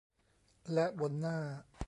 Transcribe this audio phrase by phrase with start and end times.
[0.73, 1.37] และบนหน้า